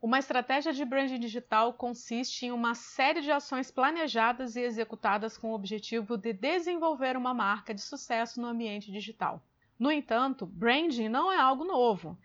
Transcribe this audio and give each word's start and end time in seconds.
Uma 0.00 0.20
estratégia 0.20 0.72
de 0.72 0.84
branding 0.84 1.18
digital 1.18 1.74
consiste 1.74 2.46
em 2.46 2.52
uma 2.52 2.72
série 2.76 3.20
de 3.20 3.32
ações 3.32 3.68
planejadas 3.68 4.54
e 4.54 4.60
executadas 4.60 5.36
com 5.36 5.50
o 5.50 5.54
objetivo 5.54 6.16
de 6.16 6.32
desenvolver 6.32 7.16
uma 7.16 7.34
marca 7.34 7.74
de 7.74 7.80
sucesso 7.80 8.40
no 8.40 8.46
ambiente 8.46 8.92
digital. 8.92 9.42
No 9.76 9.90
entanto, 9.90 10.46
branding 10.46 11.08
não 11.08 11.32
é 11.32 11.36
algo 11.36 11.64
novo. 11.64 12.16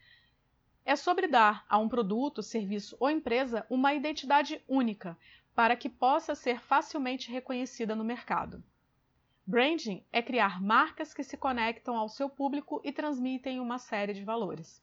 É 0.86 0.96
sobre 0.96 1.28
dar 1.28 1.66
a 1.68 1.80
um 1.80 1.90
produto, 1.90 2.44
serviço 2.44 2.96
ou 3.00 3.10
empresa 3.10 3.66
uma 3.68 3.92
identidade 3.96 4.64
única 4.68 5.18
para 5.56 5.76
que 5.76 5.90
possa 5.90 6.36
ser 6.36 6.60
facilmente 6.60 7.32
reconhecida 7.32 7.96
no 7.96 8.04
mercado. 8.04 8.64
Branding 9.48 10.06
é 10.12 10.22
criar 10.22 10.62
marcas 10.62 11.12
que 11.12 11.24
se 11.24 11.38
conectam 11.38 11.96
ao 11.98 12.08
seu 12.08 12.30
público 12.30 12.82
e 12.84 12.92
transmitem 12.92 13.60
uma 13.60 13.80
série 13.80 14.14
de 14.14 14.24
valores. 14.24 14.80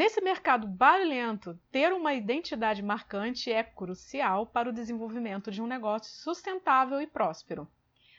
Nesse 0.00 0.22
mercado 0.22 0.66
barulhento, 0.66 1.60
ter 1.70 1.92
uma 1.92 2.14
identidade 2.14 2.82
marcante 2.82 3.52
é 3.52 3.62
crucial 3.62 4.46
para 4.46 4.70
o 4.70 4.72
desenvolvimento 4.72 5.50
de 5.50 5.60
um 5.60 5.66
negócio 5.66 6.10
sustentável 6.10 7.02
e 7.02 7.06
próspero. 7.06 7.68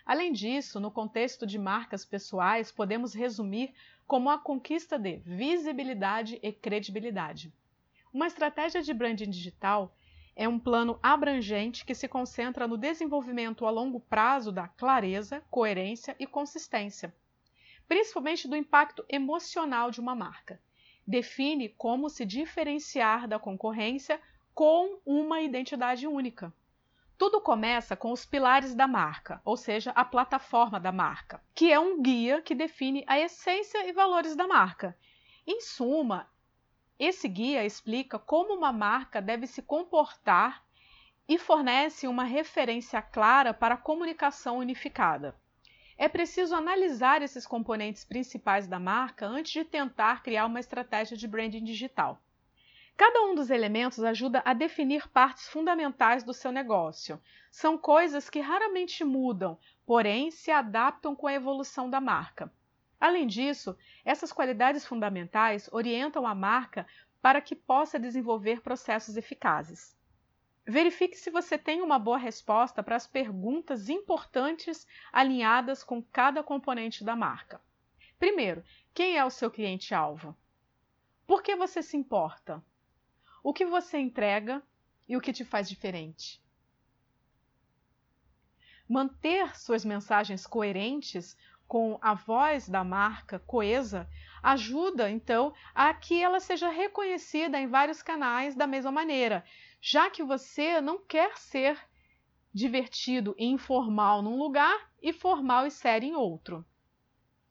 Além 0.05 0.31
disso, 0.31 0.79
no 0.79 0.91
contexto 0.91 1.43
de 1.43 1.57
marcas 1.57 2.05
pessoais, 2.05 2.71
podemos 2.71 3.15
resumir 3.15 3.73
como 4.05 4.29
a 4.29 4.37
conquista 4.37 4.99
de 4.99 5.23
visibilidade 5.25 6.37
e 6.43 6.53
credibilidade. 6.53 7.51
Uma 8.13 8.27
estratégia 8.27 8.83
de 8.83 8.93
branding 8.93 9.31
digital 9.31 9.91
é 10.35 10.47
um 10.47 10.59
plano 10.59 10.99
abrangente 11.01 11.83
que 11.83 11.95
se 11.95 12.07
concentra 12.07 12.67
no 12.67 12.77
desenvolvimento 12.77 13.65
a 13.65 13.71
longo 13.71 13.99
prazo 13.99 14.51
da 14.51 14.67
clareza, 14.67 15.41
coerência 15.49 16.15
e 16.19 16.27
consistência, 16.27 17.11
principalmente 17.87 18.47
do 18.47 18.55
impacto 18.55 19.03
emocional 19.09 19.89
de 19.89 19.99
uma 19.99 20.13
marca 20.13 20.61
define 21.05 21.69
como 21.69 22.09
se 22.09 22.25
diferenciar 22.25 23.27
da 23.27 23.39
concorrência 23.39 24.19
com 24.53 24.99
uma 25.05 25.41
identidade 25.41 26.07
única. 26.07 26.53
Tudo 27.17 27.39
começa 27.39 27.95
com 27.95 28.11
os 28.11 28.25
pilares 28.25 28.73
da 28.73 28.87
marca, 28.87 29.41
ou 29.45 29.55
seja, 29.55 29.91
a 29.91 30.03
plataforma 30.03 30.79
da 30.79 30.91
marca, 30.91 31.39
que 31.53 31.71
é 31.71 31.79
um 31.79 32.01
guia 32.01 32.41
que 32.41 32.55
define 32.55 33.03
a 33.07 33.19
essência 33.19 33.87
e 33.87 33.93
valores 33.93 34.35
da 34.35 34.47
marca. 34.47 34.97
Em 35.45 35.61
suma, 35.61 36.27
esse 36.97 37.27
guia 37.27 37.65
explica 37.65 38.17
como 38.17 38.53
uma 38.53 38.71
marca 38.71 39.21
deve 39.21 39.47
se 39.47 39.61
comportar 39.61 40.63
e 41.27 41.37
fornece 41.37 42.07
uma 42.07 42.23
referência 42.23 43.01
clara 43.01 43.53
para 43.53 43.75
a 43.75 43.77
comunicação 43.77 44.57
unificada. 44.57 45.35
É 45.97 46.07
preciso 46.07 46.55
analisar 46.55 47.21
esses 47.21 47.45
componentes 47.45 48.03
principais 48.03 48.67
da 48.67 48.79
marca 48.79 49.25
antes 49.25 49.51
de 49.51 49.63
tentar 49.63 50.23
criar 50.23 50.45
uma 50.45 50.59
estratégia 50.59 51.15
de 51.15 51.27
branding 51.27 51.63
digital. 51.63 52.21
Cada 52.97 53.21
um 53.23 53.33
dos 53.33 53.49
elementos 53.49 54.03
ajuda 54.03 54.41
a 54.45 54.53
definir 54.53 55.07
partes 55.09 55.47
fundamentais 55.47 56.23
do 56.23 56.33
seu 56.33 56.51
negócio. 56.51 57.19
São 57.49 57.77
coisas 57.77 58.29
que 58.29 58.39
raramente 58.39 59.03
mudam, 59.03 59.57
porém 59.85 60.29
se 60.29 60.51
adaptam 60.51 61.15
com 61.15 61.27
a 61.27 61.33
evolução 61.33 61.89
da 61.89 61.99
marca. 61.99 62.53
Além 62.99 63.25
disso, 63.25 63.75
essas 64.05 64.31
qualidades 64.31 64.85
fundamentais 64.85 65.67
orientam 65.71 66.27
a 66.27 66.35
marca 66.35 66.85
para 67.21 67.41
que 67.41 67.55
possa 67.55 67.99
desenvolver 67.99 68.61
processos 68.61 69.17
eficazes. 69.17 69.95
Verifique 70.71 71.17
se 71.17 71.29
você 71.29 71.57
tem 71.57 71.81
uma 71.81 71.99
boa 71.99 72.17
resposta 72.17 72.81
para 72.81 72.95
as 72.95 73.05
perguntas 73.05 73.89
importantes 73.89 74.87
alinhadas 75.11 75.83
com 75.83 76.01
cada 76.01 76.41
componente 76.41 77.03
da 77.03 77.13
marca. 77.13 77.59
Primeiro, 78.17 78.63
quem 78.93 79.17
é 79.17 79.25
o 79.25 79.29
seu 79.29 79.51
cliente-alvo? 79.51 80.33
Por 81.27 81.43
que 81.43 81.57
você 81.57 81.83
se 81.83 81.97
importa? 81.97 82.63
O 83.43 83.51
que 83.51 83.65
você 83.65 83.97
entrega 83.97 84.63
e 85.09 85.17
o 85.17 85.19
que 85.19 85.33
te 85.33 85.43
faz 85.43 85.67
diferente? 85.67 86.41
Manter 88.87 89.53
suas 89.59 89.83
mensagens 89.83 90.47
coerentes 90.47 91.35
com 91.67 91.97
a 92.01 92.13
voz 92.13 92.69
da 92.69 92.83
marca 92.83 93.39
coesa 93.39 94.09
ajuda 94.43 95.09
então 95.09 95.53
a 95.73 95.93
que 95.93 96.21
ela 96.21 96.39
seja 96.39 96.69
reconhecida 96.69 97.59
em 97.59 97.67
vários 97.67 98.01
canais 98.01 98.55
da 98.55 98.67
mesma 98.67 98.91
maneira, 98.91 99.45
já 99.81 100.11
que 100.11 100.23
você 100.23 100.79
não 100.79 100.99
quer 100.99 101.37
ser 101.37 101.77
divertido 102.53 103.33
e 103.37 103.45
informal 103.45 104.21
num 104.21 104.37
lugar 104.37 104.91
e 105.01 105.11
formal 105.11 105.65
e 105.65 105.71
sério 105.71 106.07
em 106.07 106.15
outro. 106.15 106.63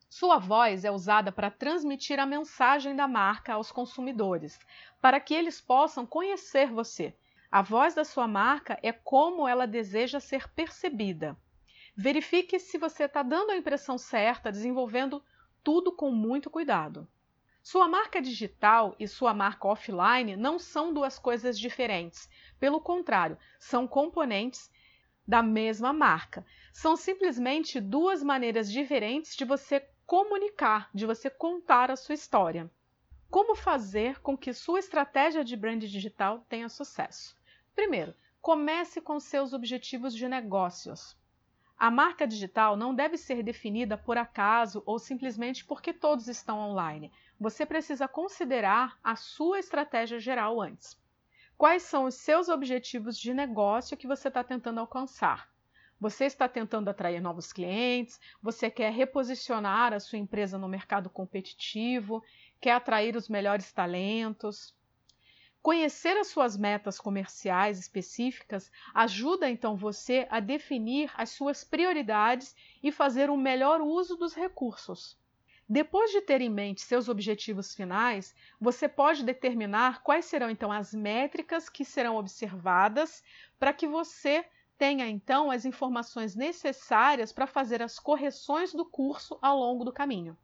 Sua 0.09 0.37
voz 0.37 0.85
é 0.85 0.91
usada 0.91 1.31
para 1.31 1.51
transmitir 1.51 2.19
a 2.19 2.25
mensagem 2.25 2.95
da 2.95 3.07
marca 3.07 3.53
aos 3.53 3.71
consumidores, 3.71 4.57
para 5.01 5.19
que 5.19 5.33
eles 5.33 5.59
possam 5.59 6.05
conhecer 6.05 6.71
você. 6.71 7.15
A 7.51 7.61
voz 7.61 7.95
da 7.95 8.05
sua 8.05 8.27
marca 8.27 8.79
é 8.81 8.93
como 8.93 9.47
ela 9.47 9.67
deseja 9.67 10.21
ser 10.21 10.49
percebida. 10.49 11.37
Verifique 11.95 12.59
se 12.59 12.77
você 12.77 13.05
está 13.05 13.23
dando 13.23 13.51
a 13.51 13.57
impressão 13.57 13.97
certa, 13.97 14.51
desenvolvendo 14.51 15.21
tudo 15.61 15.91
com 15.91 16.11
muito 16.11 16.49
cuidado. 16.49 17.07
Sua 17.63 17.87
marca 17.87 18.19
digital 18.19 18.95
e 18.99 19.07
sua 19.07 19.35
marca 19.35 19.67
offline 19.67 20.35
não 20.35 20.57
são 20.57 20.91
duas 20.91 21.19
coisas 21.19 21.59
diferentes. 21.59 22.27
Pelo 22.59 22.81
contrário, 22.81 23.37
são 23.59 23.87
componentes 23.87 24.71
da 25.27 25.43
mesma 25.43 25.93
marca. 25.93 26.43
São 26.73 26.97
simplesmente 26.97 27.79
duas 27.79 28.23
maneiras 28.23 28.71
diferentes 28.71 29.35
de 29.35 29.45
você 29.45 29.87
comunicar, 30.07 30.89
de 30.91 31.05
você 31.05 31.29
contar 31.29 31.91
a 31.91 31.95
sua 31.95 32.15
história. 32.15 32.69
Como 33.29 33.55
fazer 33.55 34.19
com 34.21 34.35
que 34.35 34.53
sua 34.53 34.79
estratégia 34.79 35.43
de 35.43 35.55
brand 35.55 35.83
digital 35.83 36.43
tenha 36.49 36.67
sucesso? 36.67 37.37
Primeiro, 37.75 38.15
comece 38.41 38.99
com 38.99 39.19
seus 39.19 39.53
objetivos 39.53 40.15
de 40.15 40.27
negócios. 40.27 41.15
A 41.77 41.89
marca 41.89 42.27
digital 42.27 42.75
não 42.75 42.93
deve 42.93 43.17
ser 43.17 43.41
definida 43.41 43.97
por 43.97 44.17
acaso 44.17 44.83
ou 44.85 44.99
simplesmente 44.99 45.63
porque 45.63 45.93
todos 45.93 46.27
estão 46.27 46.59
online 46.59 47.11
você 47.41 47.65
precisa 47.65 48.07
considerar 48.07 48.99
a 49.03 49.15
sua 49.15 49.57
estratégia 49.57 50.19
geral 50.19 50.61
antes. 50.61 50.95
Quais 51.57 51.81
são 51.81 52.05
os 52.05 52.13
seus 52.13 52.49
objetivos 52.49 53.17
de 53.17 53.33
negócio 53.33 53.97
que 53.97 54.05
você 54.05 54.27
está 54.27 54.43
tentando 54.43 54.79
alcançar? 54.79 55.49
Você 55.99 56.25
está 56.25 56.47
tentando 56.47 56.87
atrair 56.87 57.19
novos 57.19 57.51
clientes? 57.51 58.19
Você 58.43 58.69
quer 58.69 58.91
reposicionar 58.93 59.91
a 59.91 59.99
sua 59.99 60.19
empresa 60.19 60.55
no 60.55 60.67
mercado 60.67 61.09
competitivo? 61.09 62.23
Quer 62.61 62.73
atrair 62.73 63.15
os 63.15 63.27
melhores 63.27 63.73
talentos? 63.73 64.75
Conhecer 65.63 66.15
as 66.17 66.27
suas 66.27 66.55
metas 66.55 66.99
comerciais 66.99 67.79
específicas 67.79 68.71
ajuda 68.93 69.49
então 69.49 69.75
você 69.75 70.27
a 70.29 70.39
definir 70.39 71.11
as 71.15 71.31
suas 71.31 71.63
prioridades 71.63 72.55
e 72.83 72.91
fazer 72.91 73.31
um 73.31 73.37
melhor 73.37 73.81
uso 73.81 74.15
dos 74.15 74.35
recursos. 74.35 75.19
Depois 75.73 76.11
de 76.11 76.19
ter 76.19 76.41
em 76.41 76.49
mente 76.49 76.81
seus 76.81 77.07
objetivos 77.07 77.73
finais, 77.73 78.35
você 78.59 78.89
pode 78.89 79.23
determinar 79.23 80.03
quais 80.03 80.25
serão 80.25 80.49
então 80.49 80.69
as 80.69 80.93
métricas 80.93 81.69
que 81.69 81.85
serão 81.85 82.17
observadas 82.17 83.23
para 83.57 83.71
que 83.71 83.87
você 83.87 84.43
tenha 84.77 85.07
então 85.07 85.49
as 85.49 85.63
informações 85.63 86.35
necessárias 86.35 87.31
para 87.31 87.47
fazer 87.47 87.81
as 87.81 87.97
correções 87.97 88.73
do 88.73 88.83
curso 88.83 89.39
ao 89.41 89.57
longo 89.57 89.85
do 89.85 89.93
caminho. 89.93 90.37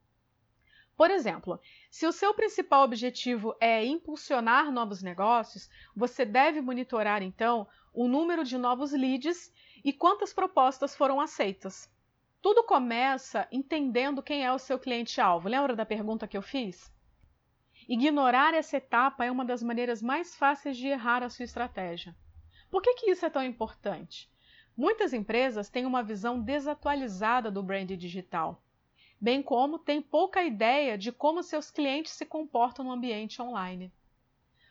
Por 0.95 1.11
exemplo, 1.11 1.59
se 1.91 2.07
o 2.07 2.13
seu 2.13 2.33
principal 2.33 2.85
objetivo 2.85 3.53
é 3.59 3.85
impulsionar 3.85 4.71
novos 4.71 5.03
negócios, 5.03 5.69
você 5.93 6.23
deve 6.23 6.61
monitorar 6.61 7.21
então 7.21 7.67
o 7.93 8.07
número 8.07 8.45
de 8.45 8.57
novos 8.57 8.93
leads 8.93 9.53
e 9.83 9.91
quantas 9.91 10.31
propostas 10.31 10.95
foram 10.95 11.19
aceitas. 11.19 11.91
Tudo 12.47 12.63
começa 12.63 13.45
entendendo 13.51 14.23
quem 14.23 14.45
é 14.45 14.53
o 14.53 14.57
seu 14.57 14.79
cliente-alvo. 14.79 15.49
Lembra 15.49 15.75
da 15.75 15.85
pergunta 15.85 16.25
que 16.25 16.37
eu 16.37 16.41
fiz? 16.41 16.89
Ignorar 17.89 18.53
essa 18.53 18.77
etapa 18.77 19.25
é 19.25 19.29
uma 19.29 19.43
das 19.43 19.61
maneiras 19.61 20.01
mais 20.01 20.33
fáceis 20.33 20.77
de 20.77 20.87
errar 20.87 21.23
a 21.23 21.29
sua 21.29 21.43
estratégia. 21.43 22.15
Por 22.71 22.81
que, 22.81 22.93
que 22.93 23.11
isso 23.11 23.25
é 23.25 23.29
tão 23.29 23.43
importante? 23.43 24.31
Muitas 24.77 25.11
empresas 25.11 25.69
têm 25.69 25.85
uma 25.85 26.01
visão 26.01 26.39
desatualizada 26.39 27.51
do 27.51 27.61
brand 27.61 27.91
digital, 27.91 28.63
bem 29.19 29.43
como 29.43 29.77
têm 29.77 30.01
pouca 30.01 30.41
ideia 30.41 30.97
de 30.97 31.11
como 31.11 31.43
seus 31.43 31.69
clientes 31.69 32.13
se 32.13 32.25
comportam 32.25 32.85
no 32.85 32.93
ambiente 32.93 33.41
online. 33.41 33.91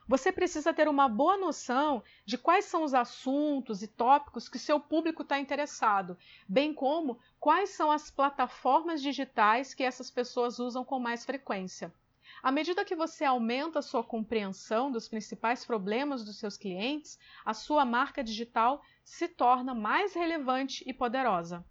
Você 0.08 0.30
precisa 0.30 0.72
ter 0.72 0.86
uma 0.86 1.08
boa 1.08 1.36
noção 1.36 2.00
de 2.24 2.38
quais 2.38 2.66
são 2.66 2.84
os 2.84 2.94
assuntos 2.94 3.82
e 3.82 3.88
tópicos 3.88 4.48
que 4.48 4.56
seu 4.56 4.78
público 4.78 5.22
está 5.22 5.40
interessado, 5.40 6.16
bem 6.48 6.72
como 6.72 7.18
quais 7.40 7.70
são 7.70 7.90
as 7.90 8.08
plataformas 8.08 9.02
digitais 9.02 9.74
que 9.74 9.82
essas 9.82 10.08
pessoas 10.08 10.60
usam 10.60 10.84
com 10.84 11.00
mais 11.00 11.24
frequência. 11.24 11.92
À 12.40 12.52
medida 12.52 12.84
que 12.84 12.94
você 12.94 13.24
aumenta 13.24 13.80
a 13.80 13.82
sua 13.82 14.04
compreensão 14.04 14.92
dos 14.92 15.08
principais 15.08 15.64
problemas 15.64 16.24
dos 16.24 16.38
seus 16.38 16.56
clientes, 16.56 17.18
a 17.44 17.52
sua 17.52 17.84
marca 17.84 18.22
digital 18.22 18.84
se 19.02 19.26
torna 19.26 19.74
mais 19.74 20.14
relevante 20.14 20.84
e 20.86 20.92
poderosa. 20.92 21.64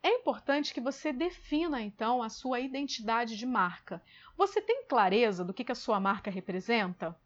É 0.00 0.10
importante 0.10 0.72
que 0.72 0.80
você 0.80 1.12
defina 1.12 1.82
então 1.82 2.22
a 2.22 2.28
sua 2.28 2.60
identidade 2.60 3.36
de 3.36 3.46
marca. 3.46 4.00
Você 4.36 4.62
tem 4.62 4.84
clareza 4.86 5.44
do 5.44 5.52
que, 5.52 5.64
que 5.64 5.72
a 5.72 5.74
sua 5.74 5.98
marca 5.98 6.30
representa? 6.30 7.18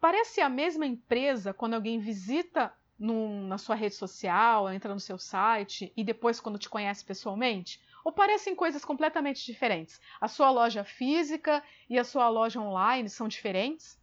Parece 0.00 0.40
a 0.40 0.48
mesma 0.48 0.86
empresa 0.86 1.52
quando 1.52 1.74
alguém 1.74 1.98
visita 1.98 2.72
num, 2.98 3.46
na 3.46 3.58
sua 3.58 3.74
rede 3.74 3.94
social, 3.94 4.70
entra 4.72 4.92
no 4.94 5.00
seu 5.00 5.18
site 5.18 5.92
e 5.96 6.04
depois 6.04 6.40
quando 6.40 6.58
te 6.58 6.68
conhece 6.68 7.04
pessoalmente? 7.04 7.80
Ou 8.04 8.12
parecem 8.12 8.54
coisas 8.54 8.84
completamente 8.84 9.44
diferentes? 9.44 10.00
A 10.20 10.28
sua 10.28 10.50
loja 10.50 10.84
física 10.84 11.62
e 11.90 11.98
a 11.98 12.04
sua 12.04 12.28
loja 12.28 12.60
online 12.60 13.08
são 13.08 13.28
diferentes? 13.28 14.00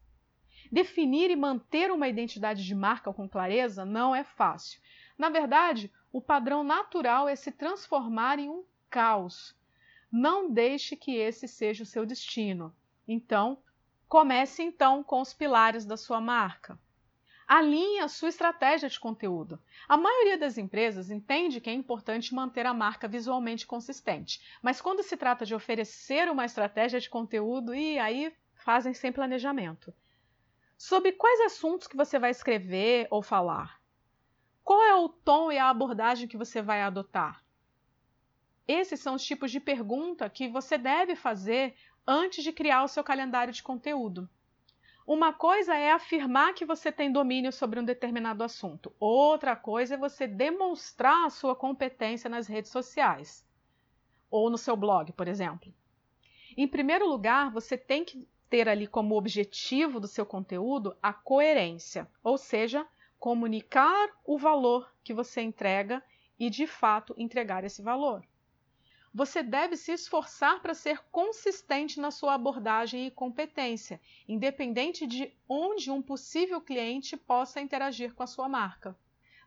Definir 0.72 1.32
e 1.32 1.36
manter 1.36 1.92
uma 1.92 2.08
identidade 2.08 2.66
de 2.66 2.76
marca 2.76 3.14
com 3.14 3.30
clareza 3.30 3.86
não 3.86 4.16
é 4.16 4.24
fácil. 4.24 4.82
Na 5.18 5.30
verdade, 5.30 5.92
o 6.12 6.22
padrão 6.22 6.64
natural 6.64 7.28
é 7.28 7.36
se 7.36 7.52
transformar 7.52 8.38
em 8.40 8.50
um 8.50 8.66
caos. 8.90 9.56
Não 10.12 10.52
deixe 10.52 10.96
que 10.96 11.16
esse 11.16 11.48
seja 11.48 11.84
o 11.84 11.86
seu 11.86 12.06
destino. 12.06 12.76
Então, 13.08 13.62
comece 14.08 14.64
então 14.64 15.04
com 15.04 15.22
os 15.22 15.34
pilares 15.34 15.86
da 15.86 15.98
sua 15.98 16.22
marca. 16.22 16.80
Alinhe 17.48 18.00
a 18.00 18.08
sua 18.08 18.30
estratégia 18.30 18.90
de 18.90 19.00
conteúdo. 19.00 19.62
A 19.88 19.96
maioria 19.96 20.38
das 20.38 20.58
empresas 20.58 21.12
entende 21.12 21.62
que 21.62 21.70
é 21.70 21.74
importante 21.74 22.34
manter 22.34 22.66
a 22.66 22.74
marca 22.74 23.08
visualmente 23.08 23.68
consistente, 23.68 24.42
mas 24.64 24.82
quando 24.82 25.04
se 25.04 25.16
trata 25.16 25.46
de 25.46 25.54
oferecer 25.54 26.30
uma 26.30 26.46
estratégia 26.46 27.00
de 27.00 27.10
conteúdo, 27.10 27.76
e 27.76 28.00
aí 28.00 28.36
fazem 28.56 28.94
sem 28.96 29.12
planejamento. 29.12 29.94
Sobre 30.76 31.12
quais 31.12 31.42
assuntos 31.42 31.88
que 31.88 31.96
você 31.96 32.18
vai 32.18 32.32
escrever 32.32 33.08
ou 33.12 33.22
falar? 33.22 33.80
Qual 34.64 34.82
é 34.82 34.96
o 34.96 35.08
tom 35.08 35.52
e 35.52 35.60
a 35.60 35.70
abordagem 35.70 36.28
que 36.28 36.38
você 36.38 36.64
vai 36.64 36.82
adotar? 36.82 37.46
Esses 38.68 39.00
são 39.00 39.14
os 39.14 39.24
tipos 39.24 39.52
de 39.52 39.60
pergunta 39.60 40.28
que 40.28 40.48
você 40.48 40.80
deve 40.80 41.16
fazer 41.16 41.76
antes 42.08 42.44
de 42.44 42.52
criar 42.52 42.84
o 42.84 42.88
seu 42.88 43.04
calendário 43.04 43.54
de 43.54 43.64
conteúdo. 43.64 44.30
Uma 45.08 45.32
coisa 45.32 45.76
é 45.76 45.92
afirmar 45.92 46.54
que 46.54 46.66
você 46.66 46.92
tem 46.92 47.12
domínio 47.12 47.52
sobre 47.52 47.80
um 47.80 47.84
determinado 47.84 48.44
assunto, 48.44 48.94
outra 49.00 49.56
coisa 49.56 49.94
é 49.94 49.98
você 49.98 50.26
demonstrar 50.26 51.26
a 51.26 51.30
sua 51.30 51.56
competência 51.56 52.30
nas 52.30 52.48
redes 52.48 52.72
sociais 52.72 53.46
ou 54.32 54.50
no 54.50 54.58
seu 54.58 54.76
blog, 54.76 55.12
por 55.14 55.28
exemplo. 55.28 55.72
Em 56.58 56.68
primeiro 56.68 57.08
lugar, 57.08 57.52
você 57.52 57.78
tem 57.78 58.04
que 58.04 58.28
ter 58.50 58.68
ali 58.68 58.88
como 58.88 59.16
objetivo 59.16 60.00
do 60.00 60.08
seu 60.08 60.26
conteúdo 60.26 60.96
a 61.02 61.14
coerência, 61.14 62.08
ou 62.24 62.38
seja, 62.38 62.88
comunicar 63.20 64.10
o 64.24 64.38
valor 64.38 64.92
que 65.04 65.14
você 65.14 65.42
entrega 65.42 66.04
e 66.40 66.50
de 66.50 66.66
fato 66.66 67.14
entregar 67.18 67.64
esse 67.64 67.82
valor. 67.82 68.24
Você 69.16 69.42
deve 69.42 69.78
se 69.78 69.94
esforçar 69.94 70.62
para 70.62 70.74
ser 70.74 71.00
consistente 71.10 72.02
na 72.02 72.12
sua 72.12 72.34
abordagem 72.34 73.08
e 73.08 73.12
competência, 73.12 74.02
independente 74.28 75.08
de 75.08 75.32
onde 75.48 75.90
um 75.90 76.02
possível 76.02 76.60
cliente 76.60 77.16
possa 77.16 77.62
interagir 77.62 78.14
com 78.14 78.24
a 78.24 78.28
sua 78.28 78.50
marca. 78.50 78.94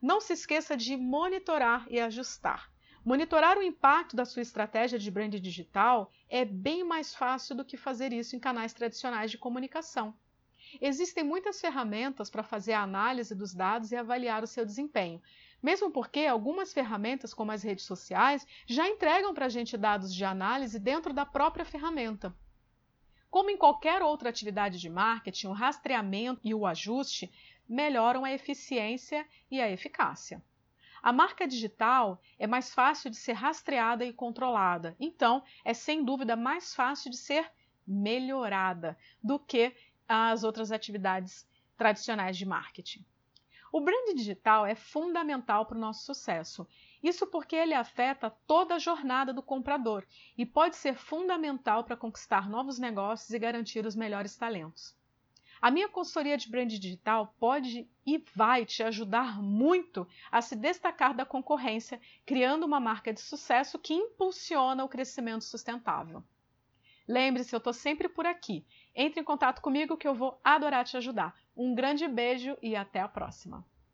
Não 0.00 0.22
se 0.22 0.32
esqueça 0.32 0.74
de 0.74 0.96
monitorar 0.96 1.86
e 1.90 2.00
ajustar. 2.00 2.72
Monitorar 3.04 3.58
o 3.58 3.62
impacto 3.62 4.16
da 4.16 4.24
sua 4.24 4.40
estratégia 4.40 4.98
de 4.98 5.10
brand 5.10 5.34
digital 5.34 6.10
é 6.30 6.46
bem 6.46 6.82
mais 6.82 7.14
fácil 7.14 7.54
do 7.54 7.62
que 7.62 7.76
fazer 7.76 8.10
isso 8.10 8.34
em 8.34 8.40
canais 8.40 8.72
tradicionais 8.72 9.30
de 9.30 9.36
comunicação. 9.36 10.16
Existem 10.80 11.24
muitas 11.24 11.60
ferramentas 11.60 12.30
para 12.30 12.42
fazer 12.42 12.72
a 12.72 12.82
análise 12.82 13.34
dos 13.34 13.52
dados 13.52 13.90
e 13.90 13.96
avaliar 13.96 14.44
o 14.44 14.46
seu 14.46 14.64
desempenho, 14.64 15.20
mesmo 15.62 15.90
porque 15.90 16.20
algumas 16.20 16.72
ferramentas, 16.72 17.34
como 17.34 17.50
as 17.50 17.62
redes 17.62 17.84
sociais, 17.84 18.46
já 18.66 18.88
entregam 18.88 19.34
para 19.34 19.46
a 19.46 19.48
gente 19.48 19.76
dados 19.76 20.14
de 20.14 20.24
análise 20.24 20.78
dentro 20.78 21.12
da 21.12 21.26
própria 21.26 21.64
ferramenta. 21.64 22.34
Como 23.28 23.50
em 23.50 23.56
qualquer 23.56 24.02
outra 24.02 24.30
atividade 24.30 24.80
de 24.80 24.88
marketing, 24.88 25.48
o 25.48 25.52
rastreamento 25.52 26.40
e 26.44 26.54
o 26.54 26.64
ajuste 26.64 27.30
melhoram 27.68 28.24
a 28.24 28.32
eficiência 28.32 29.26
e 29.50 29.60
a 29.60 29.70
eficácia. 29.70 30.42
A 31.02 31.12
marca 31.12 31.46
digital 31.46 32.20
é 32.38 32.46
mais 32.46 32.72
fácil 32.72 33.10
de 33.10 33.16
ser 33.16 33.34
rastreada 33.34 34.04
e 34.04 34.12
controlada, 34.12 34.96
então 34.98 35.42
é 35.64 35.74
sem 35.74 36.04
dúvida 36.04 36.36
mais 36.36 36.74
fácil 36.74 37.10
de 37.10 37.16
ser 37.16 37.50
melhorada 37.86 38.96
do 39.22 39.38
que 39.38 39.74
as 40.08 40.42
outras 40.42 40.72
atividades 40.72 41.46
tradicionais 41.76 42.36
de 42.36 42.46
marketing. 42.46 43.04
O 43.70 43.80
brand 43.80 44.14
digital 44.14 44.64
é 44.64 44.74
fundamental 44.74 45.66
para 45.66 45.76
o 45.76 45.80
nosso 45.80 46.06
sucesso. 46.06 46.66
Isso 47.02 47.26
porque 47.26 47.54
ele 47.54 47.74
afeta 47.74 48.30
toda 48.46 48.74
a 48.74 48.78
jornada 48.78 49.32
do 49.32 49.42
comprador 49.42 50.06
e 50.38 50.46
pode 50.46 50.76
ser 50.76 50.96
fundamental 50.96 51.84
para 51.84 51.96
conquistar 51.96 52.48
novos 52.48 52.78
negócios 52.78 53.30
e 53.30 53.38
garantir 53.38 53.84
os 53.84 53.94
melhores 53.94 54.34
talentos. 54.36 54.96
A 55.60 55.70
minha 55.70 55.88
consultoria 55.88 56.38
de 56.38 56.48
brand 56.48 56.68
digital 56.68 57.34
pode 57.38 57.86
e 58.06 58.24
vai 58.34 58.64
te 58.64 58.82
ajudar 58.82 59.42
muito 59.42 60.06
a 60.30 60.40
se 60.40 60.56
destacar 60.56 61.14
da 61.14 61.26
concorrência, 61.26 62.00
criando 62.24 62.64
uma 62.64 62.80
marca 62.80 63.12
de 63.12 63.20
sucesso 63.20 63.78
que 63.78 63.92
impulsiona 63.92 64.84
o 64.84 64.88
crescimento 64.88 65.44
sustentável. 65.44 66.22
Lembre-se, 67.08 67.54
eu 67.54 67.58
estou 67.58 67.72
sempre 67.72 68.08
por 68.08 68.26
aqui. 68.26 68.64
Entre 68.94 69.20
em 69.20 69.24
contato 69.24 69.60
comigo 69.60 69.96
que 69.96 70.08
eu 70.08 70.14
vou 70.14 70.40
adorar 70.42 70.84
te 70.84 70.96
ajudar. 70.96 71.34
Um 71.56 71.74
grande 71.74 72.06
beijo 72.08 72.56
e 72.62 72.74
até 72.74 73.00
a 73.00 73.08
próxima! 73.08 73.64